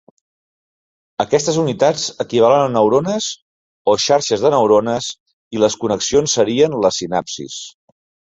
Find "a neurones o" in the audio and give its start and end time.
2.67-3.95